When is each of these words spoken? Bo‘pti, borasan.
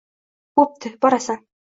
Bo‘pti, 0.59 0.91
borasan. 1.05 1.39